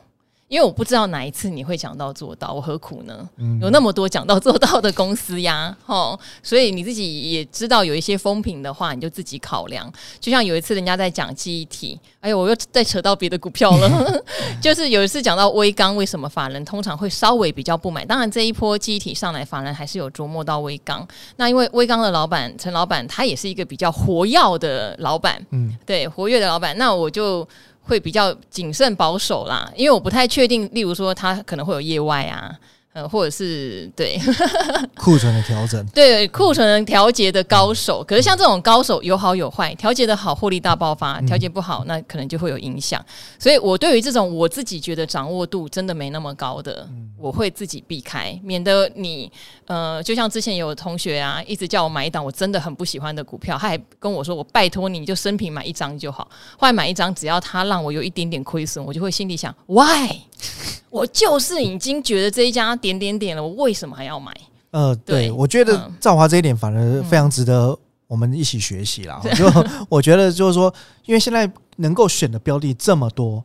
[0.47, 3.29] 因为我不知道哪一次你会讲到做到，我何苦呢？
[3.61, 6.17] 有那么多讲到做到的公司呀， 吼！
[6.41, 9.91] 所以你自己也知道有一些风评的话，你就自己考量。
[10.21, 14.23] 就像有一次人家在讲记忆体，哎呦，我又再扯到别的股票了。
[14.63, 18.05] 就是有一次讲到威刚，为什么法人通常会稍微比较不买？
[18.05, 21.05] 当然这一波记忆体上来，法人还是有琢磨到威刚。
[21.35, 27.45] 那因为威刚的老板陈老板，他也是一个比较活跃的老板，嗯，对，活跃的老板，那我就。
[27.87, 32.53] 会比较谨慎保守啦，因为我不太确定，例如说他可能会有业外啊。
[32.97, 34.19] 呃，或者是对
[34.97, 38.03] 库存的调整，对库存调节的高手。
[38.03, 42.99] 可是像这种高手有好有坏，调节的好获利大爆发，调节不好那可能就会有影响。
[43.37, 49.31] 所以我对于这种我自己觉得掌握度真的没那么高的，我会自己避开，免得你
[49.67, 60.09] 呃，就像之前有同学啊，一直叫我买一档我真的很不喜欢的股票，他还跟我说我拜托你，你就生平买一张就好，后来买一张，只要他让我有一点点亏损，我就会心里想，why？
[60.89, 64.31] 我就是已经觉得这一家点点点了，我为什么还要买？
[64.71, 69.21] 呃，对，对我觉得兆华这一点反而非常值得我们一起学习啦。
[69.23, 69.45] 嗯、就
[69.89, 70.73] 我觉得就是说，
[71.05, 73.43] 因为现在能够选的标的这么多，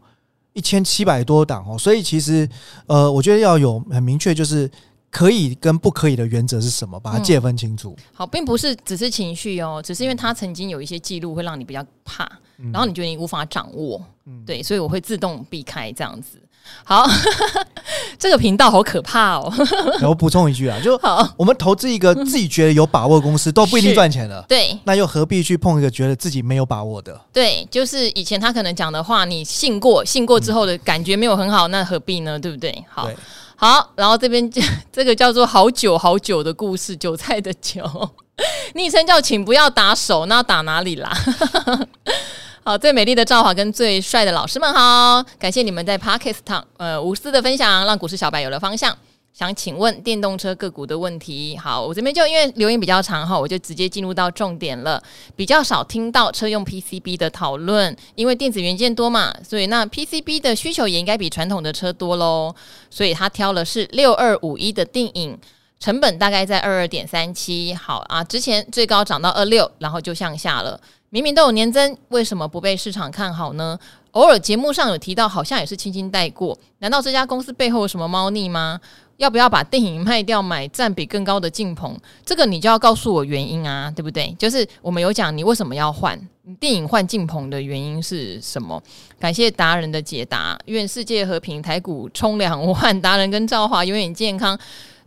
[0.52, 2.48] 一千七百多档哦，所以其实
[2.87, 4.70] 呃，我觉得要有很明确，就是
[5.11, 7.94] 可以跟不可以的原则是什么，把它界分清楚。
[7.98, 12.24] 嗯、好，并不是只是情绪哦，只是因为他曾经有一些记录会让你比较怕，
[12.59, 16.38] 嗯、然后你觉得你无法掌握，嗯、对，所以我会自动避开这样子。
[16.85, 17.07] 好，
[18.18, 19.53] 这个频道好可怕哦！
[20.03, 27.18] 我补充一句啊，就好，我们投资一个自己觉得有把握的公司都不一定赚钱了，对，那又何必去碰一个觉得自己没有把握的？
[27.33, 32.38] 对，就是以前他可能讲的话，你信过，信过之后的感觉没有很好，那何必呢？
[32.38, 32.85] 对不对？
[32.90, 33.16] 好，对
[33.55, 34.61] 好，然后这边这
[34.92, 38.11] 这个叫做好久好久的故事，韭菜的韭，
[38.75, 41.16] 昵称叫请不要打手，那打哪里啦？
[42.64, 48.96] 好，最美丽的赵华跟最帅的老师们好，感谢你们在 Podcast 上呃无私的分享，让股市小白有了方向。
[49.33, 51.59] 想请问电动车个股的问题。
[51.59, 55.03] 好，我这边就因为留言比较长哈，我就直接进入到重点了。
[55.35, 62.55] 比较少听到车用 PCB 的讨论，因为电子元件多嘛，所以那 PCB 的需求也应该比传统的车多喽。
[62.88, 65.37] 所以他挑了是六二五一的电影。
[65.81, 70.81] 成本大概在二二点三七，好啊，之前最高涨到二六，然后就向下了。
[71.12, 73.79] 明明都有年增，为什么不被市场看好呢？
[74.12, 76.59] 偶尔节目上有提到，好像也是轻轻带过。
[76.79, 78.81] 难道这家公司背后有什么猫腻吗？
[79.18, 81.94] 要不要把电影卖掉，买占比更高的晋鹏？
[82.25, 84.35] 这个你就要告诉我原因啊，对不对？
[84.38, 86.18] 就是我们有讲你为什么要换
[86.59, 88.83] 电影换晋鹏的原因是什么？
[89.20, 90.59] 感谢达人的解答。
[90.64, 94.59] 愿世界和平，台股冲两万，达人跟赵华永远健康。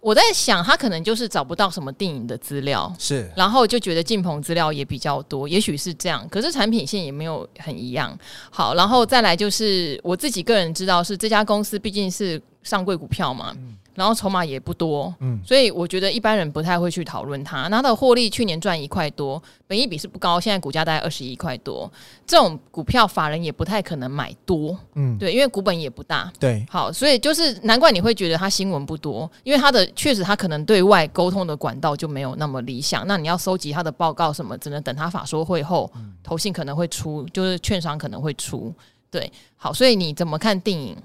[0.05, 6.29] 我在想，他可能就是找不到什么电影的资料，是，然后就觉得进鹏资料也比较多，也许是这样。
[6.29, 8.15] 可是产品线也没有很一样。
[8.51, 13.51] 好，然后再来就是我自己个人知道是这家公司毕竟是上柜股票嘛。
[13.57, 17.67] 嗯然后筹码也不多，嗯，所以我觉得一般人不太会去讨论它。
[17.69, 21.91] 它的获利去年赚一块多，本益比是不高，现在股价大概二十一块多。
[22.27, 33.05] 这种股票法人也不太可能买多，嗯，对，因为股本也不大，对，好，所以就是难怪你会觉得它新闻不多，因为它的确实它可能对外沟通的管道就没有那么理想。
[33.07, 35.89] 那你要收集它的报告什么，只能等它法说会后，
[36.21, 38.73] 投信可能会出，就是券商可能会出，
[39.09, 40.97] 对，好，所以你怎么看电影？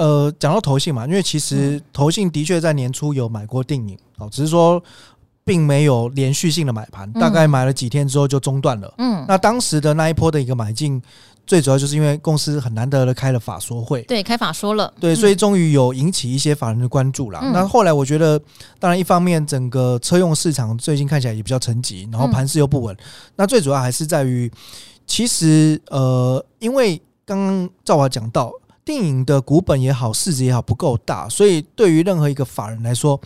[0.00, 4.82] 呃，讲到投信嘛，因为其实投信的确在年初有买过电影哦，只是说
[5.44, 8.94] 并没有连续性的买盘，大概买了几天之后就中断了。
[8.96, 11.02] 嗯，那当时的那一波的一个买进，
[11.46, 17.38] 最主要就是因为公司很难得的开了法说会，对，开法说了，对，所以终于有引起一些法人的关注了。
[17.42, 18.40] 嗯、那后来我觉得，
[18.78, 23.04] 当然一方面整个车用市场最近看起来也比较沉寂，然后盘势又不稳，嗯、
[23.36, 24.50] 那最主要还是在于，
[25.06, 28.50] 其实呃，因为刚刚赵华讲到。
[28.90, 33.20] 电影的股本也好，市值也好，不够大，所以对于任何一个法人来说，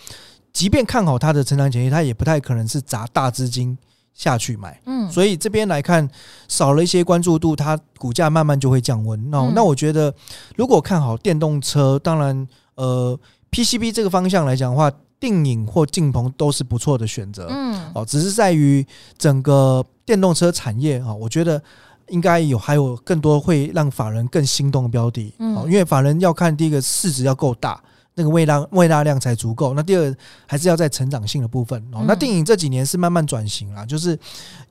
[0.53, 3.75] 即便看好它的成长潜力，他也不太可能是砸大资金
[4.13, 4.79] 下去买。
[4.85, 6.07] 嗯，所以这边来看，
[6.49, 9.31] 少了一些关注度，它股价慢慢就会降温。
[9.31, 10.15] 那那我觉得，
[10.55, 13.19] 如果看好电动车，当然，呃
[13.51, 17.47] ，PCB 这个方向来讲的话，电影或镜鹏都是不错的选择。
[17.49, 21.63] 嗯，哦，只是在于整个电动车产业啊，我觉得。
[22.09, 27.83] 应该有还有更多会让法人更心动的标的，嗯，因为法人要看第一个市值要够大，
[28.15, 29.75] 那个未量未大量才足够。
[29.75, 30.15] 那第二
[30.47, 32.05] 还是要在成长性的部分哦。
[32.07, 34.19] 那电影这几年是慢慢转型啦，就是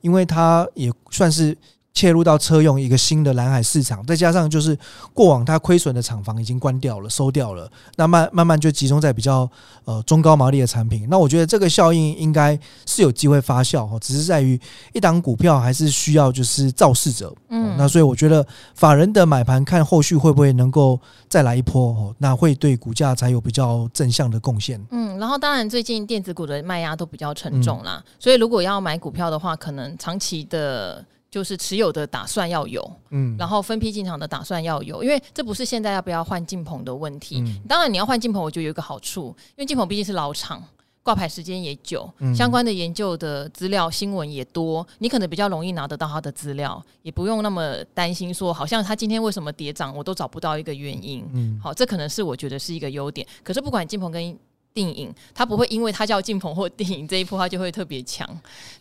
[0.00, 1.56] 因为它也算是。
[1.94, 4.76] 切入到车用一个新的蓝海市场，再加上就是
[5.12, 9.48] 过往它亏损的厂房已经关掉了、收掉了，那慢慢慢就集中在比较
[9.84, 11.06] 呃中高毛利的产品。
[11.08, 14.60] 那我觉得这个效应应该是有机会发酵哈，只是在于
[14.92, 17.32] 一档股票还是需要就是造势者。
[17.50, 24.84] 嗯，那所以我觉得法人的买盘看后续会不会能够再来一波哦，那会对股价才有比较正向的贡献。
[24.90, 31.04] 嗯，然后当然最近电子股的卖压都比较沉重啦，所以如果要买股票的话，可能长期的。
[31.34, 37.40] 就是持有的打算要有，嗯，然后分批进场的打算要有，因为这不是现在要不要换进棚的问题。
[37.40, 40.62] 嗯、当然，你要换进棚，我觉得有一个好处，因为晋鹏毕竟是老厂，
[41.02, 51.28] 挂牌时间也久，嗯、相关的研究的资料、新闻也多，你可能比较容易拿得到他的资料，也不用那么担心说，好像他今天为什么跌涨，我都找不到一个原因。
[51.32, 53.26] 嗯，好，这可能是我觉得是一个优点。
[53.42, 54.38] 可是不管金鹏跟
[54.74, 58.28] 电影，它不会因为它叫进棚或电影这一波，它就会特别强。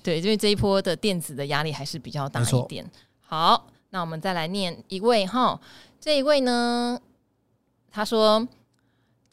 [0.01, 2.85] 对，因为这一波的电子的压力还是比较大一点。
[3.21, 5.57] 好，那我们再来念一位哈，
[6.01, 6.99] 这一位呢，
[7.91, 8.45] 他说。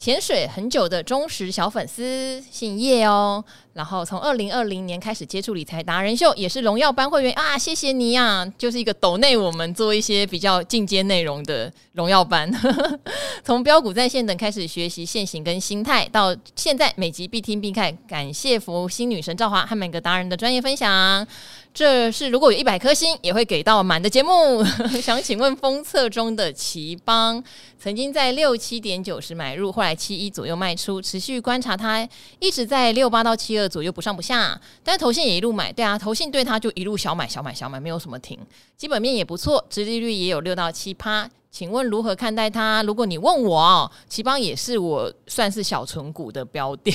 [0.01, 3.45] 潜水很久的忠实小粉丝，姓叶哦。
[3.73, 8.53] 然后从二零二零年开始接触理财达人秀，也是荣耀班会员啊，谢谢你呀、啊！
[8.57, 12.51] 就是一个抖内我们做一些比较进阶内容的荣耀班。
[13.45, 17.95] 从标股在线等开始学习现行跟心态，到现在每集必听必看。
[18.07, 21.27] 感谢服务新女神赵华和每个达人的专业分享。
[21.73, 24.61] 这是如果有一百颗星，也会给到满的节目。
[25.01, 27.41] 想请问封测中的奇邦，
[27.79, 32.05] 曾经在六七点九时买入，后来七一左右卖出，持续观察它，
[32.39, 34.59] 一直在六八到七二左右不上不下。
[34.83, 38.37] 但投信也一路买，对啊，投信对它就一路小买小买小买，没有什么停。
[38.75, 41.29] 基本面也不错，殖利率也有六到七趴。
[41.49, 42.83] 请问如何看待它？
[42.83, 46.91] 如果你问我哦，奇邦也是我算是小存股的标的，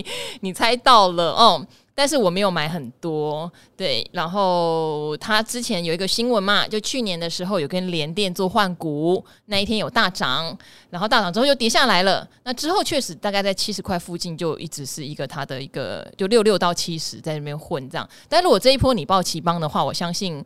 [0.40, 1.66] 你猜到了哦。
[1.98, 4.08] 但是我没有买很多，对。
[4.12, 10.56] 然后他之前有一个新闻嘛，就去年的时候有跟联电做换股，那一天有大涨，
[10.90, 12.24] 然后大涨之后又跌下来了。
[12.44, 18.08] 那之后确实大概在七十块附近就一直是一个它的一个就六六到七十在那边混这样。
[18.28, 20.40] 但如果这一波你报奇邦的话，我相信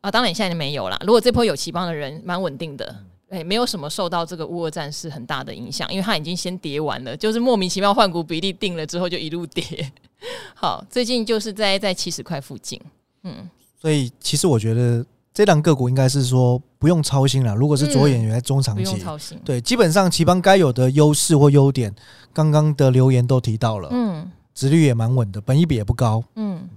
[0.00, 0.98] 啊，当然现在没有啦。
[1.06, 2.92] 如果这波有奇邦的人，蛮稳定的。
[3.30, 9.92] 哎，没有什么受到这个乌俄战事很大的影响，因为它已经先跌完了，就是莫名其妙换股比例定了之后就一路跌。
[10.54, 12.80] 好，最近就是在在七十块附近，
[13.22, 13.48] 嗯，
[13.80, 17.54] 所以其实我觉得这档个股应该是说不用操心了。
[17.54, 19.40] 如果是着眼于在中长期，嗯、不用操心。
[19.44, 21.94] 对，基本上頎邦该有的优势或优点，
[22.32, 24.30] 刚刚的留言都提到了，嗯。
[24.54, 26.20] 殖率也蛮稳的，本益比也不高。
[26.34, 26.68] 嗯，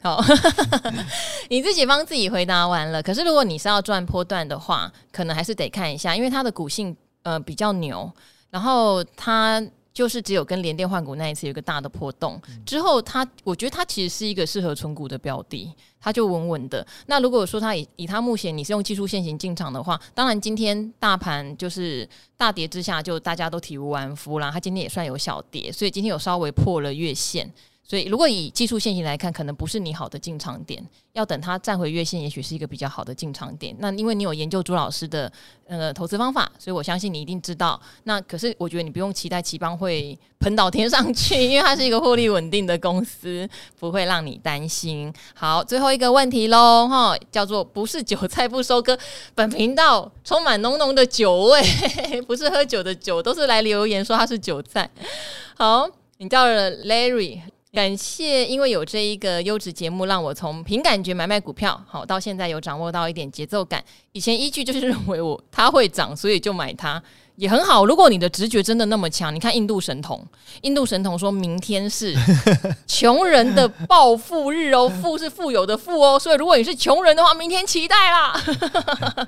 [0.00, 0.22] 好，
[1.50, 3.02] 你自己帮自己回答完了。
[3.02, 8.08] 可是如果你是要赚波段的话，可能还是得看一下，因为它的股性呃比较牛，
[8.50, 9.60] 然后它。
[9.94, 16.84] 就是只有跟联电换股那一次有一个大的波动之后，它我觉得它其实是一个适合存股的标的，它就稳稳的。
[17.06, 24.50] 那如果说它以以它目前你是用技术线型进场的话，当然今天大盘就是大跌之下，就大家都体无完肤啦。
[24.50, 27.48] 它今天也算有小跌，所以今天有稍微破了月线。
[27.86, 30.82] 所以，如果以技术线型来看，可能不是你好的进场点，
[31.12, 33.76] 要等它站回月线，也许是一个比较好的进场点。
[33.78, 35.30] 那因为你有研究朱老师的
[35.66, 37.78] 呃投资方法，所以我相信你一定知道。
[38.04, 43.46] 那可是我觉得你不用期待頎邦会喷到天上去，因为它是一个获利稳定的公司，
[43.78, 45.12] 不会让你担心。
[45.34, 48.98] 好，最后一个问题喽，哈，叫做不是韭菜不收割。
[49.34, 51.62] 本频道充满浓浓的酒味，
[52.26, 54.90] 不是喝酒的酒，都是来留言说它是韭菜。
[55.54, 57.42] 好，你叫了 Larry。
[57.74, 63.82] 感谢，因为有这一个优质节目，让我从凭感觉买卖股票，好到现在有掌握到一点节奏感。
[64.12, 67.02] 以前依据就是认为我它会涨，所以就买它，
[67.34, 67.84] 也很好。
[67.84, 70.24] 如果你的直觉真的那么强，你看印度神童，
[70.62, 72.14] 印度神童说明天是
[72.86, 78.40] 穷人的暴富日哦，富是富有的富哦，所以如果你是穷人的话，明天期待啦。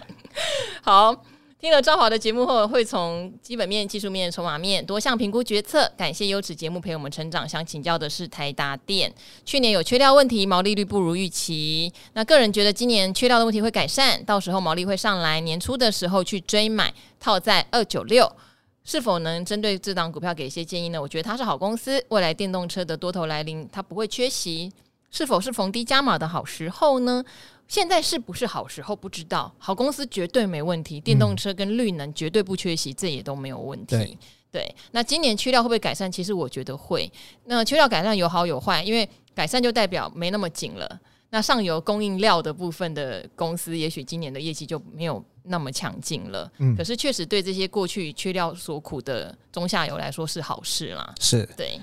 [0.83, 1.17] 好。
[1.59, 5.91] 听了赵华的节目后，会从基本面、技术面、筹码面多项评估决策。
[5.97, 7.49] 感谢优质节目陪我们成长。
[7.49, 9.11] 想请教的是台达电，
[9.47, 11.91] 去年有缺料问题，毛利率不如预期。
[12.13, 15.41] 那个人觉得今年缺料的问题会改善，到时候毛利会上来。
[15.41, 18.31] 年初的时候去追买，套在二九六，
[18.85, 21.01] 是否能针对这档股票给一些建议呢？
[21.01, 24.71] 我觉得它是好公司，未来电动车的多头来临，它不会缺席。
[25.11, 27.25] 是否是逢低加码的好时候呢？
[27.69, 28.95] 现在是不是好时候？
[28.95, 29.53] 不知道。
[29.59, 33.97] 好公司绝对没问题，电动车跟绿能绝对不缺席，这也都没有问题。
[33.97, 34.19] 对，
[34.53, 36.11] 对，那今年缺料会不会改善？
[36.11, 37.11] 其实我觉得会。
[37.45, 41.01] 那缺料改善有好有坏，因为改善就代表没那么紧了。
[41.31, 46.51] 那上游供应料的部分的公司，也许今年的业绩就没有那么强劲了。
[46.59, 51.12] 嗯，可是确实对这些过去缺料所苦的中下游来说是好事啦。
[51.19, 51.81] 是对。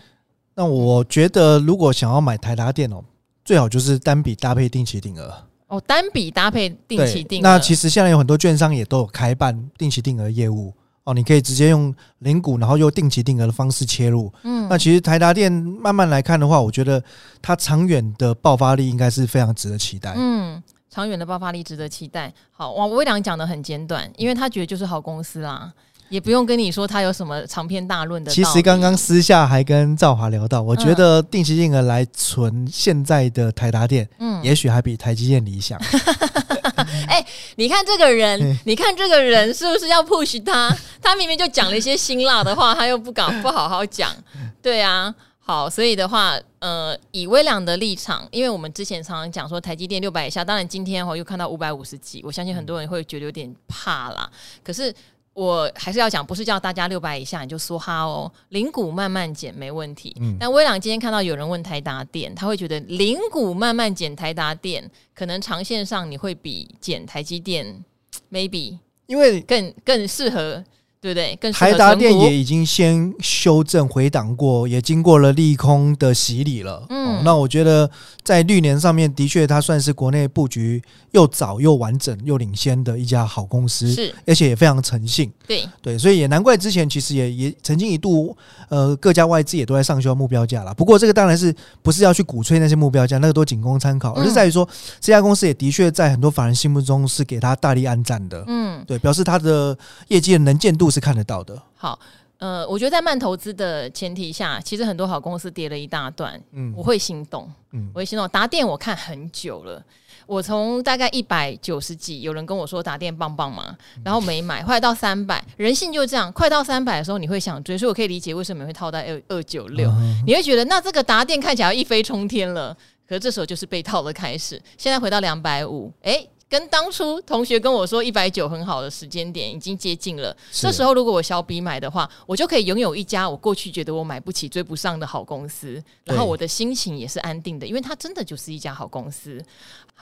[0.55, 3.03] 那我觉得，如果想要买台达电哦，
[3.43, 5.45] 最好就是单笔搭配定期定额。
[5.73, 7.41] 哦，单笔搭配定期定额。
[7.41, 10.71] 那其实现在有很多券商也都有开办定期定额业务
[11.03, 14.31] 哦，你可以直接用零股，然后用定期定额的方式切入。
[14.43, 17.03] 嗯，那其实台达电慢慢来看的话，我觉得
[17.41, 20.13] 它长远的爆发力应该是非常值得期待。
[20.15, 20.61] 嗯，
[20.91, 22.31] 长远的爆发力值得期待。
[22.51, 25.73] 好，王威良讲的很简短，因为他觉得就是好公司啦。
[26.13, 28.31] 也不用跟你说他有什么长篇大论的。
[28.31, 35.75] 其实刚刚私下还跟赵华聊到，我觉得定期定额来存现在的台达电，嗯，也许还比台积电理想。
[37.09, 40.69] 哎、欸，你看这个人，你看这个人是不是要 push 他？
[41.01, 44.15] 他明明就讲了一些辛辣的话，他又不敢 不好好讲。
[44.61, 54.29] 对啊，好，所以的话，呃，以微良的立场，因为我们之前常常讲说台积电六百以下，当然今天我又看到五百五十几，我相信很多人会觉得有点怕啦。
[54.63, 54.93] 可是。
[55.33, 60.15] 我还是要讲，不是叫大家六百以下你就梭哈哦，零股慢慢减没问题。
[60.19, 67.83] 嗯，但威朗今天看到有人问台达电，他会觉得零股慢慢减台达电，可能长线上你会比减台积电
[68.31, 68.77] maybe
[69.07, 70.63] 因为更更适合。
[71.03, 71.35] 对不对？
[71.35, 76.85] 跟台达电也已经先修正回档过，也经过了利空的洗礼了。
[76.89, 77.91] 嗯、哦，那我觉得
[78.23, 80.81] 在绿联上面，的确它算是国内布局
[81.11, 85.29] 又早又完整又领先的一家好公司，是，而且也非常诚信。
[85.45, 88.33] 对对，所以也难怪之前其实也也曾经一度，
[88.69, 90.73] 呃，各家外资也都在上修目标价了。
[90.73, 98.41] 不过这个当然是不是要去鼓吹那些目标价，那个都仅供参考，而是在于说、嗯、这家公司也的确在很多法人心目中是给他大力安赞的。
[98.47, 99.77] 嗯，对，表示他的
[100.07, 101.59] 业绩的能见度是看得到的。
[101.75, 101.99] 好，
[102.37, 108.29] 呃，我觉得在慢投资的前提下，其实很多好公司跌了一大段，嗯，我会心动，嗯，我会心动。
[108.29, 109.83] 达电我看很久了，
[110.27, 113.75] 我从大概一百九十几，有人跟我说达电棒棒嘛，
[114.05, 119.91] 然后没买，后来到三百，人性就这样，快到三百的时候你会想追，所以我可以理解为什么会套在二二九六，
[120.27, 122.77] 你会觉得那这个达电看起来一飞冲天了，
[123.07, 124.61] 可是这时候就是被套的开始。
[124.77, 126.27] 现在回到两百五，哎。
[126.53, 139.43] 跟当初同学跟我说一百九很好的时间点已经接近了，这时候如果我小笔买的话，我就可以拥有一家我过去觉得我买不起、追不上的好公司，然后我的心情也是安定的，因为它真的就是一家好公司。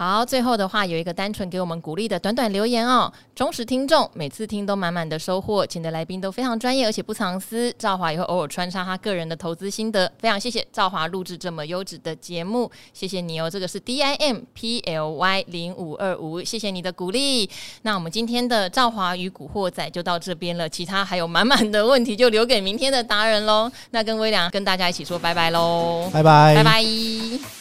[0.01, 7.71] 好，最后的话有一个单纯给我们鼓励的短短留言哦，忠实听众，每次听都满满的收获，请的来宾都非常专业，而且不藏私。
[7.77, 13.47] 赵华也会偶尔穿插他个人的投资心得，非常谢谢赵华录制这么优质的节目，谢谢你哦。
[13.47, 16.41] 这个是 D I M P L Y 零五二五。
[16.41, 17.47] 谢谢你的鼓励。
[17.83, 23.71] 那我们今天的赵华与古惑仔就到这边了，其他还有满满的问题就留给明天的达人喽。
[23.91, 27.61] 那跟微良跟大家一起说拜拜喽，拜拜，拜拜。